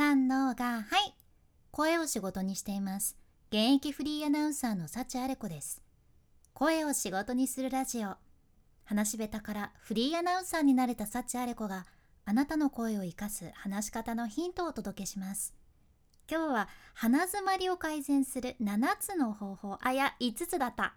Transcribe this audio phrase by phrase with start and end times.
[0.00, 1.14] 三のがはい
[1.72, 3.18] 声を仕事にしています。
[3.50, 5.82] 現役フリーアナウンサーの幸あれ子です。
[6.54, 8.14] 声を仕事にするラジオ。
[8.86, 11.84] 話し下手からフリーアナウンサーになれた幸あれ子が
[12.24, 15.52] あなたの声を生かす話し方のヒントをお届けします。
[16.30, 19.78] 今日は鼻づまりを改善する7つの方法。
[19.82, 20.94] あいや5つだった。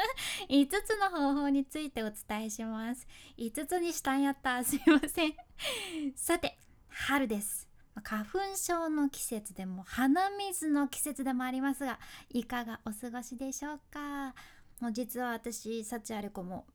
[0.48, 3.06] 5つの方法についてお伝えします。
[3.36, 4.64] 5つにしたんやった。
[4.64, 5.34] すいません。
[6.16, 7.65] さて春です。
[8.02, 11.98] 花粉症の季節でも鼻水の季節でもありますが
[12.30, 14.34] いかがお過ごしでしょうか？
[14.80, 16.66] もう実は私幸あれ子も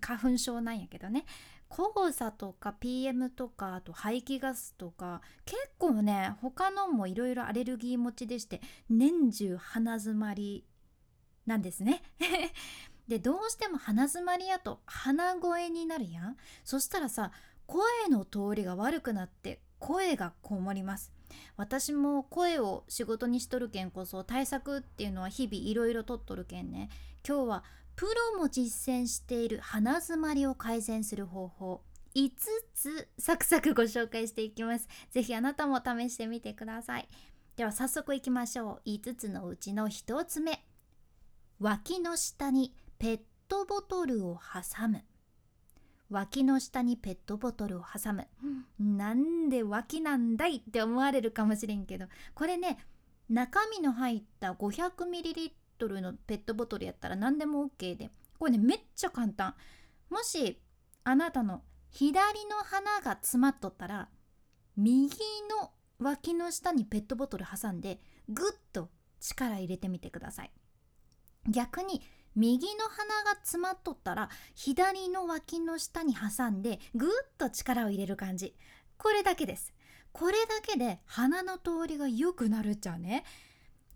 [0.00, 1.24] 花粉症なんやけどね。
[1.70, 10.64] 黄砂とか PM とかあと排気ガスとか結構ね他のもいろいろアレルギー持ちでして年中鼻づまり
[11.46, 12.02] なんですね。
[13.08, 16.36] でどうしても鼻づまりやと鼻声になるやん。
[16.64, 17.32] そしたらさ
[17.66, 21.12] 声の通りが悪くなって声がこもります。
[21.58, 26.88] 私も声を仕事にしとるけんこそ対策っていうのは日々いろいろとっとるけんね。
[27.26, 31.82] 今日はプロも実践している鼻づまりを改善する方法。
[32.14, 32.30] 5
[32.72, 34.88] つサクサクご紹介していきます。
[35.10, 37.08] 是非あなたも試してみてください。
[37.56, 38.88] では早速いきましょう。
[38.88, 40.64] 5つのうちの1つ目。
[41.60, 45.04] 脇の下にペットボトルを挟む。
[46.14, 48.28] 脇の下にペットボトルを挟む、
[48.78, 52.78] なんで脇なんだいって思われるかもしれんけどこれね
[53.28, 59.54] 中身の入った 500ml トルのペットボトルやったら何でも OK でこれねめっちゃ簡単。
[60.08, 60.60] もし
[61.02, 64.08] あなたの左の鼻が詰まっとったら
[64.76, 65.10] 右
[65.50, 68.90] の脇の下にペットボトル挟んでグッと
[69.20, 70.52] 力入れてみてください。
[71.48, 72.02] 逆に
[72.36, 78.54] 右の鼻が詰まっとったら左の脇の下に挟んでグッと力を入れる感じ。
[78.96, 79.72] これだけです。
[80.12, 83.24] これだけで鼻の通りが良くなるっちゃね。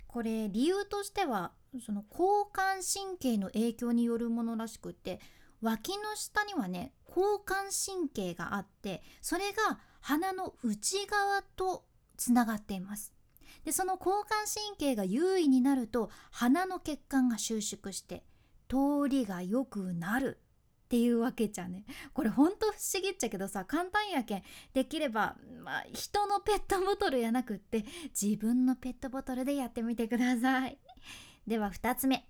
[0.06, 1.53] これ理由としては
[1.84, 5.20] その交感神経の影響によるものらしくって
[5.60, 11.84] 脇の下にはね交感神経があってそれが鼻の内側と
[12.16, 13.12] つながっています。
[13.65, 18.25] でその交感神経が優位になると鼻の血管が収縮して
[18.69, 20.39] 通りが良くなる
[20.84, 21.84] っていうわけじゃね。
[22.15, 24.43] これほんと不思議っちゃけどさ簡単やけん
[24.73, 27.84] できれば、まあ、人のペットボトルやなくって
[28.21, 30.79] 自分のペットボトルでやってみてください。
[31.47, 32.27] では2つ目。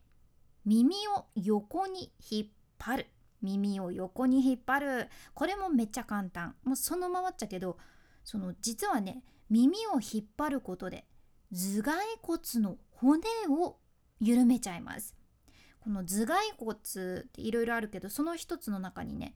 [0.64, 3.06] 耳を横に引っ張る。
[3.42, 5.08] 耳を横に引っ張る。
[5.34, 6.56] これもめっちゃ簡単。
[6.64, 7.78] もうそのままっちゃけど
[8.24, 11.06] その実はね耳を引っ張ることで
[11.52, 13.78] 頭蓋骨の骨を
[14.20, 15.17] 緩めちゃいます。
[15.80, 16.76] この頭蓋骨
[17.20, 19.34] っていろいろあるけどその一つの中にね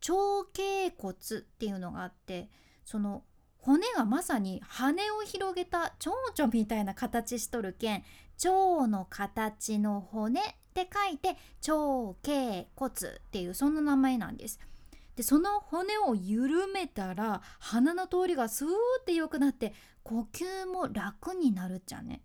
[0.00, 2.48] 長頸骨っていうのがあって
[2.84, 3.24] その
[3.58, 8.02] 骨がまさに羽を広げた蝶々みたいな形しとるけん
[8.38, 14.58] 蝶の形の骨って書いて長頸骨っていうそんな名前なんです。
[15.16, 22.22] でその骨を緩めたら鼻の通りがスーって良くなって呼吸も楽になるっちゃね。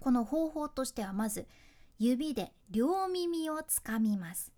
[0.00, 1.46] この方法としてはまず
[1.98, 4.52] 指で両耳をつかみます。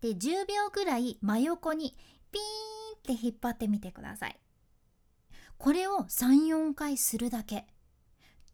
[0.00, 1.96] で10秒ぐらい真横に
[2.30, 4.38] ピーンって引っ張ってみてください。
[5.56, 7.66] これを34回するだけ。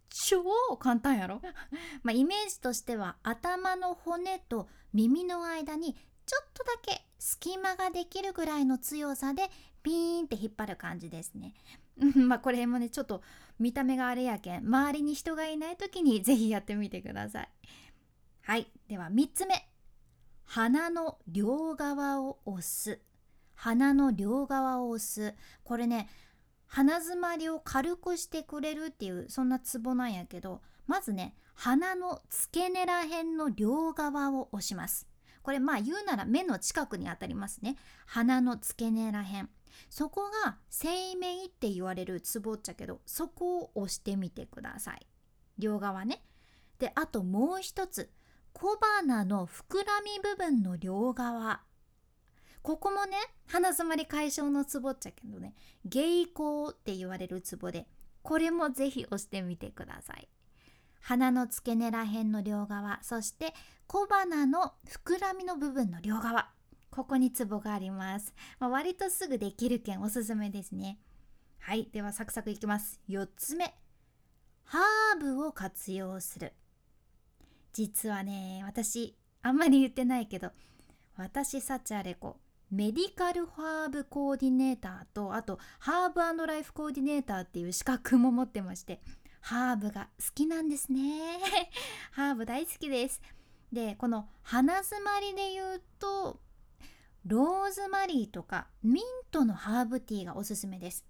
[0.08, 0.42] 超
[0.78, 1.40] 簡単やろ？
[2.02, 9.50] まあイメージとしては頭の骨と耳の間にちょっとだけ隙間ができるぐらいの強さで
[9.82, 11.54] ピーンって引っ張る感じですね。
[12.16, 13.22] まあこれもねちょっと
[13.58, 17.48] 見た目があれやけん周りに人がいない時に是非やってみてください
[18.46, 18.70] はい。
[18.90, 19.66] では3つ目。
[20.44, 23.00] 鼻の両側を押す。
[23.54, 25.34] 鼻の両側を押す。
[25.62, 26.10] これね
[26.66, 35.08] 鼻づまりを軽くしてくれるっていうそんなツボなんやけどまずね鼻の付け根ら辺の両側を押します。
[35.42, 37.76] これまあ言うなら目の近くにあたりますね。
[38.04, 39.48] 鼻の付け根ら辺
[39.88, 45.06] そこが生命って言われるツボっちゃけどそこを押してみてください。
[45.58, 46.22] 両側ね。
[46.78, 48.10] であともう一つ。
[48.54, 51.60] 小鼻の膨らみ部分の両側。
[52.62, 53.18] ここもね
[53.48, 55.54] 鼻づまり解消のツボっちゃけどね
[55.84, 57.86] 芸口って言われるツボで
[58.22, 60.28] これもぜひ押してみてください。
[61.02, 63.52] 鼻の付け根ら辺の両側そして
[63.86, 66.48] 小鼻の膨らみの部分の両側。
[66.90, 71.00] ここにツボがあります、まあ、割とすぐできるけんおすすめですね。
[71.58, 73.00] はいではサクサクいきます。
[73.08, 73.74] 4つ目。
[74.62, 76.52] ハーブを活用する。
[77.74, 80.52] 実はね私あんまり言ってないけど
[81.16, 82.38] 私サチャレコ
[82.70, 89.00] メディカルハーブコーディネーターとあとハーブライフコーディネーターっていう資格も持ってまして
[89.40, 91.20] ハーブが好きなんですね。
[92.12, 93.20] ハーブ大好きです。
[93.70, 96.40] でこの鼻づまりで言うと
[97.26, 101.04] ローズマリーとかミントのハーブティーがおすすめです。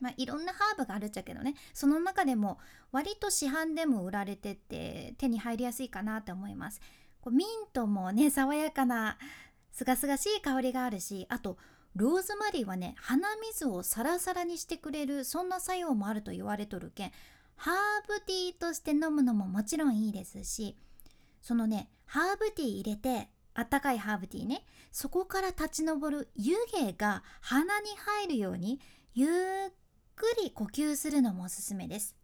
[0.00, 1.54] まあ、いろんなハーブがあるっちゃけどね。
[1.74, 2.58] その中でも
[2.92, 6.80] 割と市販でも売られてて手に入りやすいかなと思います。
[7.20, 9.18] こうミントもね爽やかな
[9.72, 11.58] すがすがしい香りがあるしあと
[11.96, 17.12] ローズマリーはね鼻水をサラサラにしてくれるそんな作用もあると言われとるけん
[17.56, 17.74] ハー
[18.06, 20.76] ブティーとして飲むのももちろんいいですし
[21.42, 28.80] そのねハーブティー入れてあったかいハーブティーねそこから立ち上る湯気が鼻に入るように
[29.14, 29.28] ゆっ
[30.16, 32.16] くり呼吸するのもおすすめです。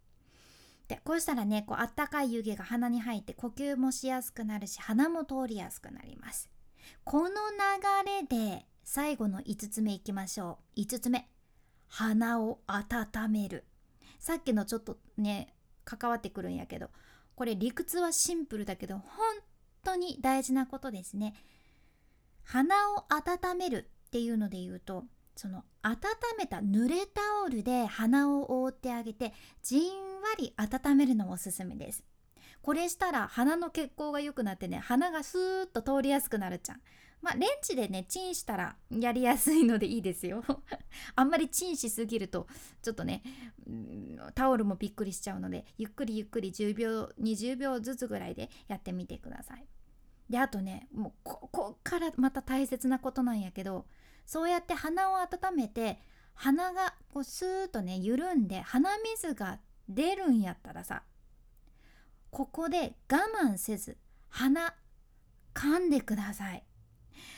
[0.88, 6.50] でこうしたらねこうあったかい湯気が鼻に入って呼吸もしやすくなるし鼻も通りやすくなります。
[7.04, 10.80] この流れで最後の5つ目いきましょう。
[10.80, 11.28] 5つ目。
[11.88, 13.64] 鼻を温める。
[14.18, 15.54] さっきのちょっとね
[15.84, 16.90] 関わってくるんやけど
[17.34, 19.04] これ理屈はシンプルだけど本
[19.84, 21.34] 当に大事なことですね。
[22.44, 25.96] 鼻を温めるっていうので言うとその温
[26.38, 29.32] めた濡れタオルで鼻を覆ってあげて
[29.62, 32.04] じんわり温めるのもおすすめです。
[32.62, 36.80] これしたら鼻の血行が良くなってね鼻がスーッと通りやすくなるじゃん。
[37.20, 40.44] まあレンチでねチンしたらやりやすいのでいいですよ。
[41.16, 42.46] あんまりチンしすぎると
[42.82, 43.22] ちょっとね
[44.34, 49.66] タオルもびっくりしちゃうのでゆっくりゆっくり10秒20秒ずつぐらいでやってみてください。
[50.28, 53.86] であとねもうここからまた大切なことなんやけど
[54.26, 55.98] そうやって鼻を温めて
[56.34, 59.58] 鼻がこうスーッとね緩んで鼻水が
[59.88, 61.02] 出るんやったらさ
[62.30, 63.98] ここで我慢せず
[64.28, 64.74] 鼻
[65.54, 66.64] 噛んでください。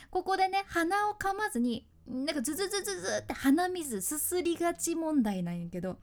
[0.09, 5.97] ここでね鼻を噛まずになんかズズズズズって鼻水すすりがち問題なんやけど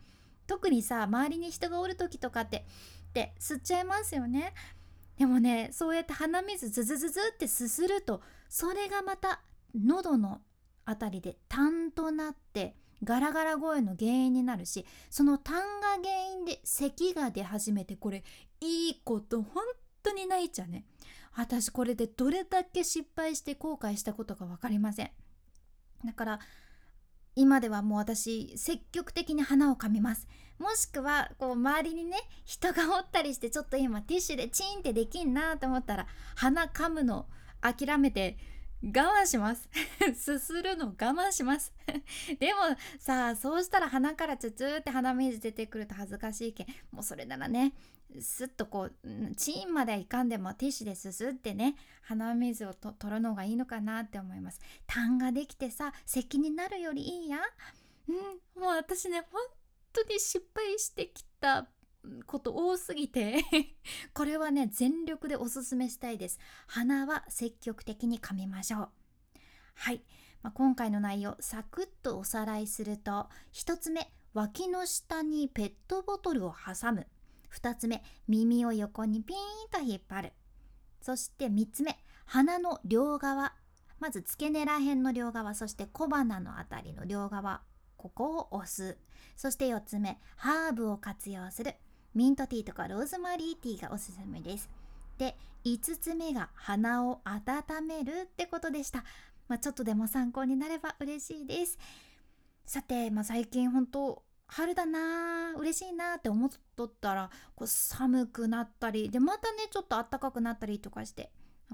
[0.47, 4.53] 特にさ周りに人がおる時とかってって吸っちゃいますよね。
[5.19, 9.41] でもねそうやって鼻水ズズズズってすするとそれがまた
[9.75, 10.41] 喉の
[10.85, 12.75] あたりで痰となって
[13.05, 18.25] ガラガラ声の原因になるしその痰が原因で咳が出始めてこれ
[18.61, 19.65] いいこと本
[20.03, 20.85] 当にないっちゃね。
[21.35, 25.11] 私これでどれだけ失敗して後悔したことか分かりません。
[26.05, 26.39] だから
[27.35, 30.29] 今ではもう私積極的に花を噛みます。
[30.59, 36.07] もしくはこう周りにね人がおったりしてちょっと今ティッシュでチンってできんなと思ったら
[36.37, 37.27] 鼻噛むの
[37.61, 38.37] 諦めて
[38.83, 39.69] 我慢します。
[40.15, 41.73] すするの我慢します。
[42.41, 42.61] でも
[42.99, 46.67] さあそうしたら鼻からツツって鼻水出てくると恥ずかしいけん。
[46.91, 47.75] もうそれならね
[48.21, 54.61] すっとこうチーンまではいかんでもティッシュですすってね鼻水をと取るのがいいのかなって思います。
[54.87, 57.39] 痰ができてさ咳になるよりいいや。
[58.09, 59.41] うんもう私ね本
[59.93, 61.69] 当に失敗してきた。
[62.27, 63.45] こと多すぎて
[64.13, 66.39] これはね全力でおすすめしたいです。
[66.67, 68.89] 鼻は積極的に噛みましょう。
[69.75, 70.03] はい、
[70.43, 77.07] まあ、今回の内容サクッとおさらいすると1つ目脇の下にペットボトルを挟む。
[77.53, 80.33] 2つ目耳を横にピーンと引っ張る。
[81.01, 83.55] そして3つ目鼻の両側。
[83.99, 87.63] まず付け根ら辺の両側そして小鼻のあたりの両側
[87.97, 88.99] ここを押す。
[89.37, 91.77] そして4つ目ハーブを活用する。
[92.15, 94.69] ミントティーとかローズマリーティーがおすすめです。
[95.19, 99.05] で5つ目が鼻を温めるってことでした、
[99.49, 101.79] まあ、ちょっとでも参考になれば嬉しいです。
[102.67, 111.31] さて、まあ、最近本当春だな嬉しいなって思っとったらこう寒くなったりでまたねちょっと暖かくなったりとかして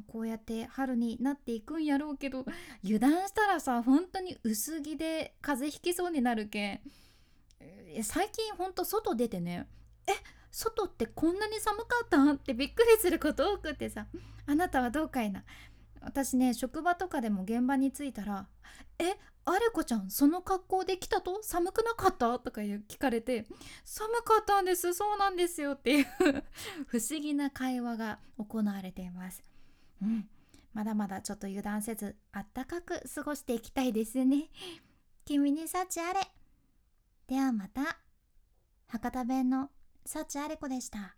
[0.07, 2.45] こうやって春になっていくんやろうけど
[2.85, 6.80] 油断したらさ本当に薄着で風邪ひきそうになるけん
[8.02, 9.66] 最近ほんと外出てね
[10.08, 10.12] え
[10.50, 12.30] 外ってこんなに寒かったん？
[12.32, 14.06] ってびっくりすること多くてさ
[14.46, 15.44] あなたはどうかいな
[16.00, 18.48] 私ね職場とかでも現場に着いたら
[18.98, 21.42] 「えあれこちゃんその格好で来たと？
[21.42, 23.46] 寒くなかった?」とか聞かれて
[23.84, 26.06] 「寒かったんですそうなんですよ」っていう
[26.88, 29.42] 不思議な会話が行われています。
[30.02, 30.28] うん
[30.74, 34.48] まだまだちょっと油断せずあったかく過ごしていきたいですね。
[35.24, 36.20] 君に幸あれ。
[37.26, 37.98] ではまた。
[38.86, 39.70] 博多弁の
[40.10, 41.17] 幸あれ子でした。